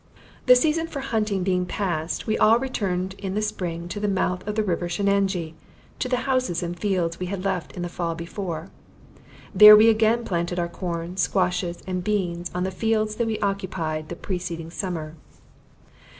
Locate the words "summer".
14.71-15.17